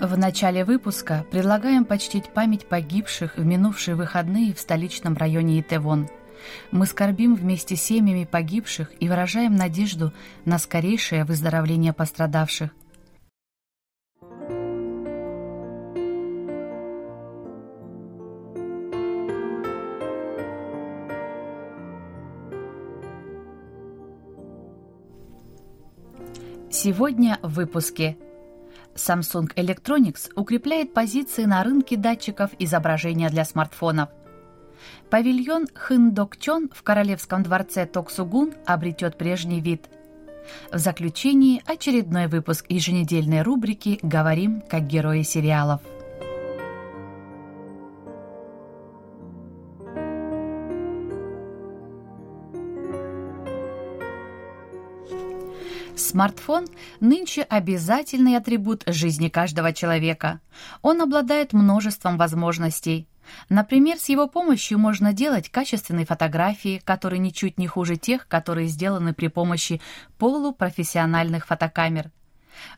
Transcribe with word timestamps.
В 0.00 0.16
начале 0.16 0.64
выпуска 0.64 1.26
предлагаем 1.30 1.84
почтить 1.84 2.32
память 2.32 2.66
погибших 2.66 3.36
в 3.36 3.44
минувшие 3.44 3.96
выходные 3.96 4.54
в 4.54 4.58
столичном 4.58 5.14
районе 5.14 5.60
Итевон. 5.60 6.08
Мы 6.70 6.86
скорбим 6.86 7.34
вместе 7.34 7.76
с 7.76 7.82
семьями 7.82 8.24
погибших 8.24 8.92
и 8.98 9.10
выражаем 9.10 9.56
надежду 9.56 10.14
на 10.46 10.58
скорейшее 10.58 11.26
выздоровление 11.26 11.92
пострадавших. 11.92 12.70
Сегодня 26.70 27.38
в 27.42 27.52
выпуске– 27.52 28.16
Samsung 28.94 29.52
Electronics 29.54 30.30
укрепляет 30.34 30.92
позиции 30.92 31.44
на 31.44 31.62
рынке 31.62 31.96
датчиков 31.96 32.50
изображения 32.58 33.30
для 33.30 33.44
смартфонов. 33.44 34.08
Павильон 35.10 35.66
Хындокчон 35.74 36.70
в 36.72 36.82
Королевском 36.82 37.42
дворце 37.42 37.86
Токсугун 37.86 38.54
обретет 38.66 39.18
прежний 39.18 39.60
вид. 39.60 39.88
В 40.72 40.78
заключении 40.78 41.62
очередной 41.66 42.26
выпуск 42.26 42.66
еженедельной 42.68 43.42
рубрики 43.42 43.98
«Говорим 44.02 44.62
как 44.62 44.86
герои 44.86 45.22
сериалов». 45.22 45.80
Смартфон 56.10 56.66
нынче 56.98 57.42
обязательный 57.42 58.36
атрибут 58.36 58.82
жизни 58.88 59.28
каждого 59.28 59.72
человека. 59.72 60.40
Он 60.82 61.00
обладает 61.00 61.52
множеством 61.52 62.18
возможностей. 62.18 63.06
Например, 63.48 63.96
с 63.96 64.08
его 64.08 64.26
помощью 64.26 64.80
можно 64.80 65.12
делать 65.12 65.50
качественные 65.50 66.06
фотографии, 66.06 66.82
которые 66.84 67.20
ничуть 67.20 67.58
не 67.58 67.68
хуже 67.68 67.94
тех, 67.94 68.26
которые 68.26 68.66
сделаны 68.66 69.14
при 69.14 69.28
помощи 69.28 69.80
полупрофессиональных 70.18 71.46
фотокамер. 71.46 72.10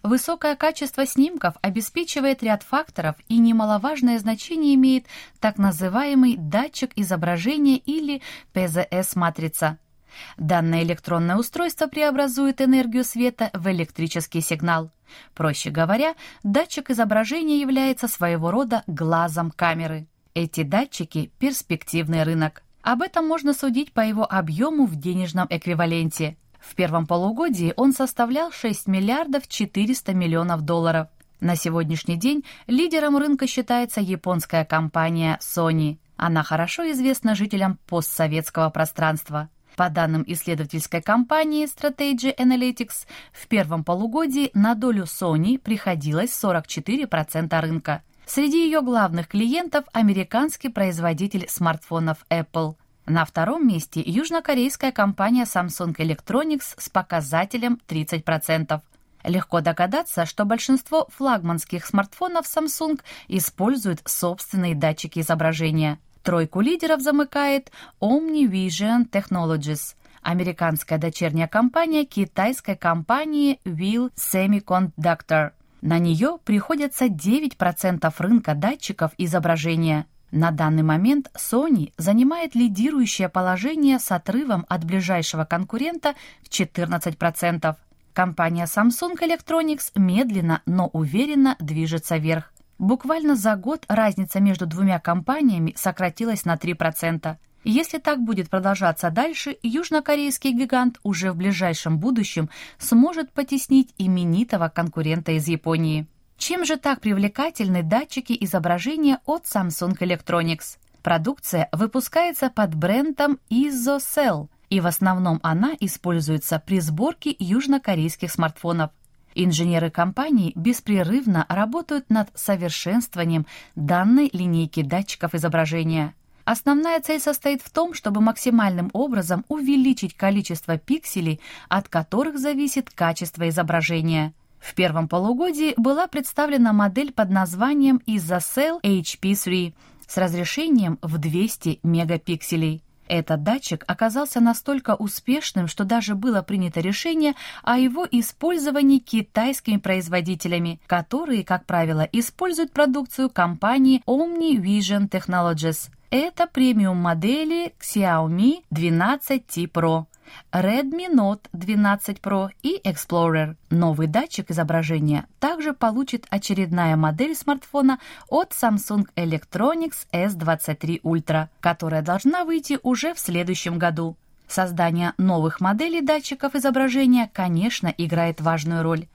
Высокое 0.03 0.55
качество 0.55 1.07
снимков 1.07 1.55
обеспечивает 1.63 2.43
ряд 2.43 2.63
факторов 2.63 3.17
и 3.29 3.39
немаловажное 3.39 4.19
значение 4.19 4.75
имеет 4.75 5.07
так 5.41 5.57
называемый 5.57 6.37
датчик 6.37 6.91
изображения 6.97 7.79
или 7.79 8.21
ПЗС-матрица– 8.53 9.79
Данное 10.37 10.83
электронное 10.83 11.36
устройство 11.36 11.86
преобразует 11.86 12.61
энергию 12.61 13.05
света 13.05 13.51
в 13.53 13.70
электрический 13.70 14.41
сигнал. 14.41 14.91
Проще 15.35 15.70
говоря, 15.70 16.14
датчик 16.42 16.91
изображения 16.91 17.61
является 17.61 18.09
своего 18.09 18.51
рода 18.51 18.83
глазом 18.86 19.51
камеры. 19.51 20.07
Эти 20.35 20.63
датчики– 20.63 21.31
перспективный 21.39 22.23
рынок. 22.23 22.63
Об 22.83 23.03
этом 23.03 23.29
можно 23.29 23.53
судить 23.53 23.92
по 23.92 24.01
его 24.01 24.27
объему 24.31 24.86
в 24.86 24.97
денежном 24.97 25.47
эквиваленте. 25.51 26.36
В 26.59 26.75
первом 26.75 27.07
полугодии 27.07 27.75
он 27.77 27.92
составлял 27.92 28.51
6 28.53 28.86
миллиардов 28.86 29.48
400 29.48 30.15
миллионов 30.15 30.63
долларов. 30.63 31.09
На 31.41 31.57
сегодняшний 31.57 32.17
день 32.17 32.45
лидером 32.67 33.17
рынка 33.17 33.47
считается 33.47 34.01
японская 34.01 34.65
компания 34.65 35.39
Sony. 35.42 35.98
Она 36.17 36.45
хорошо 36.45 36.89
известна 36.92 37.35
жителям 37.35 37.79
постсоветского 37.89 38.70
пространства. 38.70 39.48
По 39.77 39.89
данным 39.89 40.23
исследовательской 40.27 41.01
компании 41.01 41.67
Strategy 41.67 42.37
Analytics, 42.37 43.07
в 43.33 43.49
первом 43.49 43.85
полугодии 43.85 44.51
на 44.55 44.75
долю 44.75 45.05
Sony 45.05 45.59
приходилось 45.59 46.31
44% 46.31 47.61
рынка. 47.61 48.03
Среди 48.27 48.65
ее 48.65 48.83
главных 48.83 49.29
клиентов– 49.29 49.85
американский 49.93 50.69
производитель 50.69 51.49
смартфонов 51.49 52.19
Apple. 52.31 52.77
На 53.07 53.25
втором 53.25 53.67
месте 53.67 54.01
южнокорейская 54.05 54.93
компания 54.93 55.45
Samsung 55.45 55.97
Electronics 55.97 56.75
с 56.77 56.89
показателем 56.89 57.81
30%. 57.89 58.81
Легко 59.25 59.61
догадаться, 59.61 60.27
что 60.27 60.45
большинство 60.45 61.09
флагманских 61.11 61.87
смартфонов 61.87 62.47
Samsung 62.47 63.01
используют 63.29 64.03
собственные 64.05 64.75
датчики 64.75 65.21
изображения– 65.21 65.99
Тройку 66.23 66.61
лидеров 66.61 67.01
замыкает 67.01 67.73
OmniVision 68.01 69.11
Technologies, 69.11 69.97
американская 70.23 70.99
дочерняя 70.99 71.49
компания 71.49 72.05
китайской 72.05 72.77
компании 72.77 73.59
Will 73.65 74.13
Semiconductor. 74.15 75.51
На 75.81 75.99
нее 75.99 76.39
приходится 76.45 77.07
9% 77.07 78.15
рынка 78.19 78.55
датчиков 78.55 79.11
изображения. 79.19 80.07
На 80.31 80.53
данный 80.53 80.85
момент 80.85 81.29
Sony 81.35 81.93
занимает 81.99 82.55
лидирующее 82.55 83.29
положение 83.29 83.99
с 83.99 84.13
отрывом 84.13 84.65
от 84.69 84.85
ближайшего 84.85 85.45
конкурента 85.45 86.15
в 86.43 86.49
14%. 86.49 87.77
Компания 88.13 88.65
Samsung 88.65 89.19
Electronics 89.19 89.91
медленно, 89.97 90.63
но 90.67 90.87
уверенно 90.87 91.57
движется 91.59 92.17
вверх. 92.17 92.53
Буквально 92.83 93.37
за 93.37 93.55
год 93.55 93.85
разница 93.87 94.41
между 94.41 94.67
двумя 94.67 94.98
компаниями 94.98 95.73
сократилась 95.77 96.45
на 96.45 96.57
3%. 96.57 97.37
Если 97.63 97.98
так 97.98 98.19
будет 98.19 98.51
продолжаться 98.51 99.11
дальше, 99.11 99.57
южнокорейский 99.63 100.51
гигант 100.51 100.98
уже 101.05 101.31
в 101.31 101.37
ближайшем 101.37 102.01
будущем 102.01 102.51
сможет 102.79 103.33
потеснить 103.33 103.95
именитого 103.98 104.69
конкурента 104.69 105.31
из 105.31 105.47
Японии. 105.47 106.09
Чем 106.37 106.65
же 106.65 106.77
так 106.77 107.01
привлекательны 107.01 107.85
датчики 107.85 108.37
изображения 108.41 109.21
от 109.27 109.45
Samsung 109.45 109.97
Electronics? 109.98 110.79
Продукция 111.05 111.69
выпускается 111.71 112.51
под 112.51 112.75
брендом 112.75 113.39
ISOCELL, 113.48 114.48
и 114.71 114.81
в 114.81 114.89
основном 114.89 115.39
она 115.45 115.77
используется 115.79 116.59
при 116.59 116.81
сборке 116.81 117.37
южнокорейских 117.39 118.33
смартфонов. 118.33 118.91
Инженеры 119.35 119.91
компании 119.91 120.53
беспрерывно 120.55 121.47
работают 121.48 122.11
над 122.11 122.29
совершенствованием 122.35 123.47
данной 123.75 124.29
линейки 124.33 124.83
датчиков 124.83 125.35
изображения. 125.35 126.15
Основная 126.45 127.01
цель 127.01 127.20
состоит 127.20 127.63
в 127.63 127.71
том, 127.71 127.95
чтобы 127.95 128.21
максимальным 128.21 128.91
образом 128.93 129.44
увеличить 129.49 130.15
количество 130.17 130.76
пикселей, 130.76 131.41
от 131.69 131.88
которых 131.88 132.38
зависит 132.38 132.91
качество 132.91 133.49
изображения. 133.49 134.35
В 134.59 134.75
первом 134.75 135.09
полугодии 135.09 135.75
была 135.76 136.06
представлена 136.06 136.73
модель 136.73 137.12
под 137.12 137.31
названием 137.31 138.00
ISOCELL 138.06 138.81
HP3 138.83 139.75
с 140.06 140.17
разрешением 140.17 140.99
в 141.01 141.19
200 141.19 141.81
мегапикселей. 141.83 142.83
Этот 143.09 143.43
датчик 143.43 143.85
оказался 143.87 144.41
настолько 144.41 144.95
успешным, 144.95 145.69
что 145.69 145.85
даже 145.85 146.15
было 146.15 146.43
принято 146.43 146.81
решение 146.81 147.35
о 147.63 147.79
его 147.79 148.07
использовании 148.11 148.99
китайскими 148.99 149.77
производителями, 149.77 150.81
которые, 150.87 151.45
как 151.45 151.67
правило, 151.67 152.09
используют 152.13 152.73
продукцию 152.73 153.31
компании 153.31 154.03
Omni 154.07 154.57
Vision 154.57 155.09
Technologies. 155.09 155.91
Это 156.11 156.47
премиум-модели 156.47 157.75
Xiaomi 157.81 158.65
12T 158.71 159.71
Pro. 159.73 160.05
Redmi 160.52 161.08
Note 161.08 161.49
12 161.52 162.19
Pro 162.19 162.50
и 162.62 162.81
Explorer. 162.84 163.56
Новый 163.70 164.06
датчик 164.06 164.50
изображения 164.50 165.26
также 165.40 165.73
получит 165.73 166.26
очередная 166.31 166.96
модель 166.96 167.34
смартфона 167.34 167.99
от 168.29 168.52
Samsung 168.52 169.06
Electronics 169.17 170.06
S23 170.12 171.02
Ultra, 171.02 171.49
которая 171.61 172.02
должна 172.02 172.44
выйти 172.44 172.79
уже 172.82 173.14
в 173.14 173.19
следующем 173.19 173.79
году. 173.79 174.17
Создание 174.49 175.14
новых 175.17 175.61
моделей 175.61 176.02
датчиков 176.02 176.55
изображения, 176.55 177.31
конечно, 177.32 177.93
играет 177.96 178.40
важную 178.40 178.82
роль. 178.82 179.06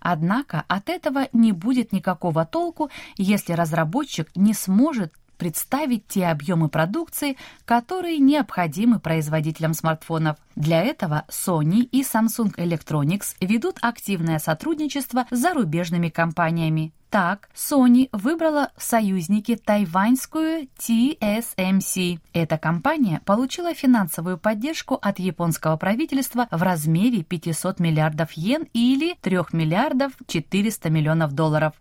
Однако 0.00 0.64
от 0.68 0.88
этого 0.88 1.28
не 1.32 1.52
будет 1.52 1.92
никакого 1.92 2.44
толку, 2.44 2.90
если 3.16 3.52
разработчик 3.52 4.28
не 4.34 4.54
сможет 4.54 5.14
представить 5.40 6.06
те 6.06 6.26
объемы 6.26 6.68
продукции, 6.68 7.38
которые 7.64 8.18
необходимы 8.18 9.00
производителям 9.00 9.72
смартфонов. 9.72 10.36
Для 10.54 10.82
этого 10.82 11.24
Sony 11.30 11.80
и 11.80 12.02
Samsung 12.02 12.54
Electronics 12.56 13.34
ведут 13.40 13.78
активное 13.80 14.38
сотрудничество 14.38 15.26
с 15.30 15.38
зарубежными 15.38 16.10
компаниями. 16.10 16.92
Так, 17.08 17.48
Sony 17.56 18.10
выбрала 18.12 18.70
в 18.76 18.82
союзники 18.82 19.56
тайваньскую 19.56 20.68
TSMC. 20.78 22.20
Эта 22.34 22.58
компания 22.58 23.22
получила 23.24 23.74
финансовую 23.74 24.36
поддержку 24.36 24.94
от 24.94 25.18
японского 25.18 25.76
правительства 25.76 26.46
в 26.50 26.62
размере 26.62 27.24
500 27.24 27.80
миллиардов 27.80 28.32
йен 28.32 28.68
или 28.74 29.16
3 29.22 29.38
миллиардов 29.52 30.12
400 30.28 30.90
миллионов 30.90 31.32
долларов. 31.32 31.72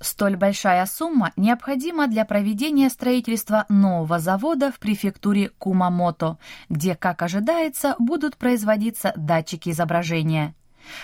Столь 0.00 0.36
большая 0.36 0.86
сумма 0.86 1.32
необходима 1.36 2.06
для 2.06 2.24
проведения 2.24 2.88
строительства 2.90 3.66
нового 3.68 4.18
завода 4.18 4.72
в 4.72 4.78
префектуре 4.78 5.50
Кумамото, 5.58 6.38
где, 6.68 6.94
как 6.94 7.22
ожидается, 7.22 7.96
будут 7.98 8.36
производиться 8.36 9.12
датчики 9.16 9.70
изображения. 9.70 10.54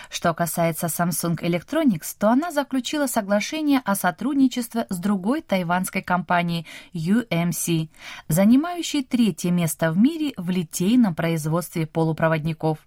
Что 0.08 0.34
касается 0.34 0.86
Samsung 0.86 1.38
Electronics, 1.38 2.14
то 2.18 2.30
она 2.30 2.50
заключила 2.52 3.06
соглашение 3.06 3.80
о 3.84 3.94
сотрудничестве 3.94 4.86
с 4.90 4.98
другой 4.98 5.42
тайванской 5.42 6.02
компанией 6.02 6.66
UMC, 6.92 7.88
занимающей 8.28 9.02
третье 9.02 9.50
место 9.50 9.92
в 9.92 9.98
мире 9.98 10.32
в 10.36 10.50
литейном 10.50 11.14
производстве 11.14 11.86
полупроводников. 11.86 12.78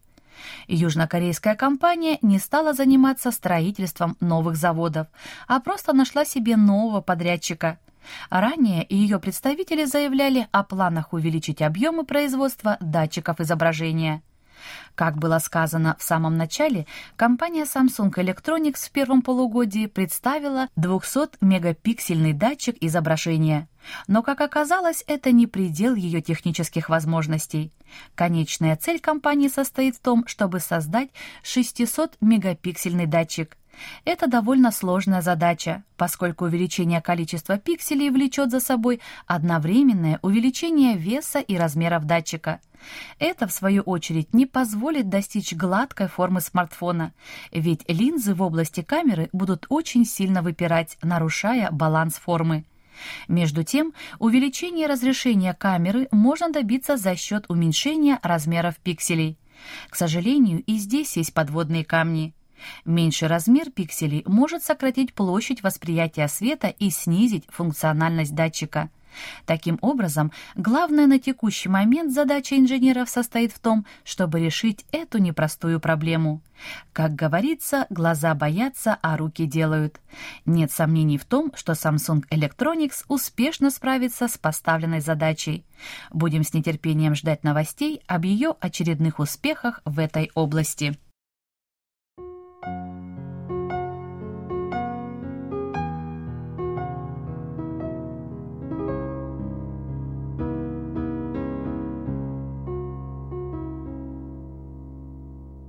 Южнокорейская 0.68 1.56
компания 1.56 2.18
не 2.22 2.40
стала 2.40 2.74
заниматься 2.74 3.32
строительством 3.32 4.18
новых 4.20 4.56
заводов, 4.56 5.08
а 5.48 5.60
просто 5.60 5.94
нашла 5.94 6.26
себе 6.26 6.58
нового 6.58 7.02
подрядчика. 7.02 7.80
Ранее 8.30 8.86
ее 8.90 9.20
представители 9.20 9.86
заявляли 9.86 10.48
о 10.52 10.64
планах 10.64 11.14
увеличить 11.14 11.62
объемы 11.62 12.06
производства 12.06 12.78
датчиков 12.80 13.40
изображения. 13.40 14.22
Как 14.96 15.18
было 15.18 15.40
сказано 15.40 15.96
в 16.00 16.04
самом 16.04 16.38
начале, 16.38 16.86
компания 17.16 17.64
Samsung 17.64 18.12
Electronics 18.12 18.88
в 18.88 18.92
первом 18.92 19.24
полугодии 19.24 19.88
представила 19.88 20.68
200-мегапиксельный 20.78 22.34
датчик 22.34 22.78
изображения. 22.80 23.68
Но, 24.08 24.22
как 24.22 24.42
оказалось, 24.42 25.04
это 25.08 25.32
не 25.32 25.48
предел 25.48 25.96
ее 25.96 26.22
технических 26.22 26.90
возможностей. 26.90 27.72
Конечная 28.14 28.76
цель 28.78 29.00
компании 29.00 29.48
состоит 29.48 29.96
в 29.96 30.00
том, 30.00 30.28
чтобы 30.28 30.60
создать 30.60 31.10
600-мегапиксельный 31.44 33.08
датчик. 33.08 33.58
Это 34.06 34.28
довольно 34.28 34.72
сложная 34.72 35.22
задача, 35.22 35.84
поскольку 35.98 36.46
увеличение 36.46 37.02
количества 37.02 37.58
пикселей 37.58 38.10
влечет 38.10 38.52
за 38.52 38.60
собой 38.60 39.00
одновременное 39.26 40.20
увеличение 40.22 40.98
веса 40.98 41.40
и 41.40 41.58
размеров 41.58 42.06
датчика. 42.06 42.60
Это, 43.18 43.48
в 43.48 43.54
свою 43.54 43.82
очередь, 43.84 44.34
не 44.34 44.46
позволит 44.46 45.10
достичь 45.10 45.54
гладкой 45.54 46.08
формы 46.08 46.42
смартфона, 46.42 47.14
ведь 47.52 47.84
линзы 47.88 48.34
в 48.34 48.42
области 48.42 48.82
камеры 48.82 49.30
будут 49.32 49.66
очень 49.70 50.06
сильно 50.06 50.42
выпирать, 50.42 50.98
нарушая 51.02 51.72
баланс 51.72 52.16
формы. 52.16 52.66
Между 53.28 53.64
тем, 53.64 53.94
увеличение 54.20 54.88
разрешения 54.88 55.54
камеры 55.54 56.08
можно 56.12 56.52
добиться 56.52 56.98
за 56.98 57.16
счет 57.16 57.46
уменьшения 57.48 58.20
размеров 58.22 58.76
пикселей. 58.78 59.38
К 59.90 59.96
сожалению, 59.96 60.62
и 60.64 60.76
здесь 60.76 61.16
есть 61.18 61.34
подводные 61.34 61.86
камни– 61.86 62.34
Меньший 62.86 63.28
размер 63.28 63.72
пикселей 63.72 64.24
может 64.26 64.64
сократить 64.64 65.14
площадь 65.14 65.64
восприятия 65.64 66.28
света 66.28 66.68
и 66.68 66.90
снизить 66.90 67.46
функциональность 67.50 68.36
датчика. 68.36 68.90
Таким 69.46 69.78
образом, 69.82 70.32
главная 70.56 71.08
на 71.08 71.20
текущий 71.20 71.70
момент 71.70 72.14
задача 72.14 72.58
инженеров 72.58 73.10
состоит 73.10 73.52
в 73.52 73.60
том, 73.60 73.86
чтобы 74.04 74.40
решить 74.40 74.86
эту 74.92 75.18
непростую 75.18 75.80
проблему. 75.80 76.42
Как 76.94 77.14
говорится, 77.14 77.88
глаза 77.90 78.34
боятся, 78.36 78.98
а 79.02 79.18
руки 79.18 79.46
делают. 79.46 80.00
Нет 80.46 80.72
сомнений 80.72 81.18
в 81.18 81.26
том, 81.26 81.52
что 81.56 81.74
Samsung 81.74 82.24
Electronics 82.30 83.04
успешно 83.08 83.70
справится 83.70 84.28
с 84.28 84.38
поставленной 84.38 85.02
задачей. 85.02 85.66
Будем 86.12 86.44
с 86.44 86.54
нетерпением 86.54 87.16
ждать 87.16 87.44
новостей 87.44 88.02
об 88.08 88.26
ее 88.26 88.56
очередных 88.60 89.20
успехах 89.20 89.82
в 89.84 90.00
этой 90.00 90.32
области. 90.36 90.98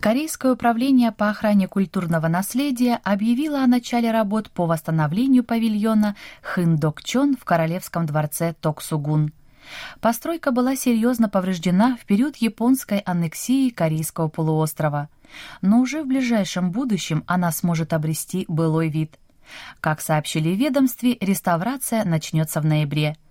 Корейское 0.05 0.53
управление 0.53 1.13
по 1.13 1.31
охране 1.31 1.67
культурного 1.67 2.29
наследия 2.29 3.01
объявило 3.05 3.65
о 3.65 3.67
начале 3.67 4.11
работ 4.11 4.51
по 4.51 4.67
восстановлению 4.67 5.45
павильона 5.45 6.15
Хындокчон 6.43 7.39
в 7.39 7.47
Королевском 7.47 8.05
дворце 8.05 8.55
Токсугун. 8.61 9.33
Постройка 10.03 10.51
была 10.51 10.77
серьезно 10.77 11.31
повреждена 11.31 11.97
в 11.97 12.05
период 12.05 12.37
японской 12.37 12.99
аннексии 12.99 13.71
Корейского 13.71 14.29
полуострова, 14.29 15.09
но 15.63 15.81
уже 15.81 16.03
в 16.03 16.07
ближайшем 16.07 16.71
будущем 16.71 17.25
она 17.27 17.51
сможет 17.51 17.95
обрести 17.95 18.45
былой 18.47 18.91
вид. 18.91 19.19
Как 19.81 20.03
сообщили 20.03 20.55
в 20.55 20.59
ведомстве, 20.59 21.17
реставрация 21.19 22.05
начнется 22.05 22.61
в 22.61 22.67
ноябре– 22.67 23.17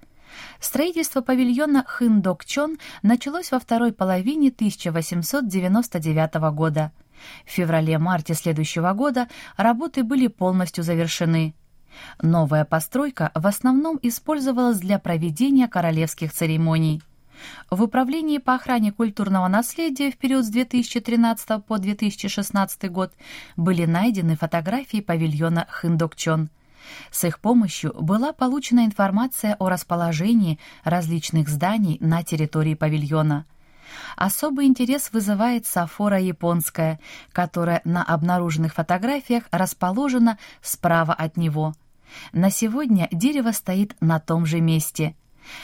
Строительство 0.60 1.22
павильона 1.22 1.84
Хындокчон 1.88 2.78
началось 3.02 3.52
во 3.52 3.60
второй 3.60 3.92
половине 3.92 4.50
1899 4.50 6.34
года. 6.54 6.92
В 7.46 7.52
феврале-марте 7.52 8.34
следующего 8.34 8.94
года 8.94 9.28
работы 9.58 10.04
были 10.04 10.28
полностью 10.28 10.84
завершены. 10.84 11.56
Новая 12.22 12.66
постройка 12.66 13.32
в 13.36 13.46
основном 13.46 14.00
использовалась 14.02 14.80
для 14.80 15.00
проведения 15.00 15.68
королевских 15.68 16.34
церемоний. 16.34 17.02
В 17.70 17.84
Управлении 17.84 18.38
по 18.38 18.56
охране 18.56 18.92
культурного 18.92 19.48
наследия 19.48 20.12
в 20.12 20.18
период 20.18 20.46
с 20.46 20.50
2013 20.50 21.64
по 21.66 21.78
2016 21.78 22.92
год 22.92 23.14
были 23.58 23.86
найдены 23.86 24.36
фотографии 24.36 25.02
павильона 25.02 25.68
Хындокчон– 25.70 26.50
с 27.12 27.24
их 27.24 27.40
помощью 27.40 27.94
была 27.94 28.34
получена 28.34 28.86
информация 28.86 29.56
о 29.60 29.70
расположении 29.70 30.60
различных 30.84 31.50
зданий 31.50 31.98
на 32.00 32.24
территории 32.24 32.76
павильона. 32.76 33.46
Особый 34.16 34.66
интерес 34.66 35.12
вызывает 35.12 35.66
сафора 35.66 36.20
японская, 36.20 37.00
которая 37.32 37.82
на 37.84 38.04
обнаруженных 38.04 38.74
фотографиях 38.74 39.44
расположена 39.52 40.38
справа 40.62 41.14
от 41.14 41.38
него. 41.38 41.74
На 42.32 42.50
сегодня 42.50 43.08
дерево 43.12 43.52
стоит 43.52 43.96
на 44.00 44.20
том 44.20 44.46
же 44.46 44.62
месте. 44.62 45.16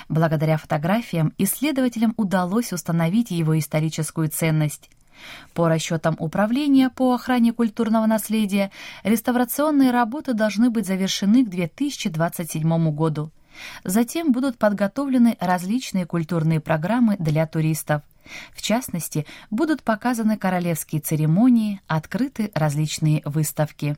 Благодаря 0.10 0.58
фотографиям 0.58 1.34
исследователям 1.38 2.14
удалось 2.18 2.74
установить 2.74 3.32
его 3.32 3.58
историческую 3.58 4.30
ценность. 4.30 4.90
По 5.54 5.68
расчетам 5.68 6.16
Управления 6.20 6.90
по 6.90 7.14
охране 7.14 7.54
культурного 7.54 8.06
наследия, 8.06 8.72
реставрационные 9.04 9.92
работы 9.92 10.34
должны 10.34 10.70
быть 10.70 10.86
завершены 10.86 11.46
к 11.46 11.50
2027 11.50 12.92
году. 12.92 13.32
Затем 13.84 14.32
будут 14.32 14.58
подготовлены 14.58 15.38
различные 15.40 16.06
культурные 16.06 16.60
программы 16.60 17.16
для 17.18 17.46
туристов. 17.46 18.02
В 18.54 18.62
частности, 18.62 19.26
будут 19.50 19.84
показаны 19.84 20.38
королевские 20.38 21.02
церемонии, 21.02 21.82
открыты 21.88 22.52
различные 22.54 23.22
выставки. 23.26 23.98